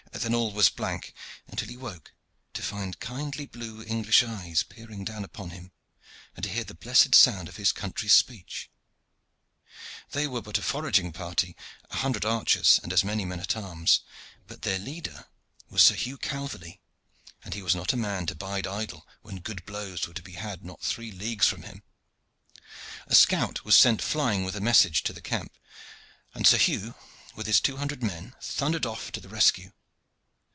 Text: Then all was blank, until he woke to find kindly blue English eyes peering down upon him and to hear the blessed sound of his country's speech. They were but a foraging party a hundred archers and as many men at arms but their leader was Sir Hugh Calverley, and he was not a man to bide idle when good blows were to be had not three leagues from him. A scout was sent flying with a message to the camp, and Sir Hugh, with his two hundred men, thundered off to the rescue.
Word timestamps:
Then 0.13 0.35
all 0.35 0.51
was 0.51 0.69
blank, 0.69 1.15
until 1.47 1.67
he 1.69 1.77
woke 1.77 2.11
to 2.53 2.61
find 2.61 2.99
kindly 2.99 3.47
blue 3.47 3.83
English 3.83 4.21
eyes 4.21 4.61
peering 4.61 5.03
down 5.03 5.23
upon 5.23 5.49
him 5.49 5.71
and 6.35 6.43
to 6.43 6.49
hear 6.51 6.63
the 6.63 6.75
blessed 6.75 7.15
sound 7.15 7.49
of 7.49 7.55
his 7.55 7.71
country's 7.71 8.13
speech. 8.13 8.69
They 10.11 10.27
were 10.27 10.43
but 10.43 10.59
a 10.59 10.61
foraging 10.61 11.11
party 11.11 11.55
a 11.89 11.95
hundred 11.97 12.23
archers 12.23 12.79
and 12.83 12.93
as 12.93 13.03
many 13.03 13.25
men 13.25 13.39
at 13.39 13.55
arms 13.57 14.01
but 14.45 14.61
their 14.61 14.77
leader 14.77 15.25
was 15.71 15.81
Sir 15.81 15.95
Hugh 15.95 16.19
Calverley, 16.19 16.79
and 17.43 17.55
he 17.55 17.63
was 17.63 17.73
not 17.73 17.91
a 17.91 17.97
man 17.97 18.27
to 18.27 18.35
bide 18.35 18.67
idle 18.67 19.07
when 19.23 19.39
good 19.39 19.65
blows 19.65 20.07
were 20.07 20.13
to 20.13 20.21
be 20.21 20.33
had 20.33 20.63
not 20.63 20.81
three 20.81 21.11
leagues 21.11 21.47
from 21.47 21.63
him. 21.63 21.81
A 23.07 23.15
scout 23.15 23.65
was 23.65 23.75
sent 23.75 24.03
flying 24.03 24.43
with 24.43 24.55
a 24.55 24.61
message 24.61 25.01
to 25.03 25.13
the 25.13 25.21
camp, 25.21 25.57
and 26.35 26.45
Sir 26.45 26.57
Hugh, 26.59 26.93
with 27.33 27.47
his 27.47 27.59
two 27.59 27.77
hundred 27.77 28.03
men, 28.03 28.35
thundered 28.39 28.85
off 28.85 29.11
to 29.13 29.19
the 29.19 29.29
rescue. 29.29 29.71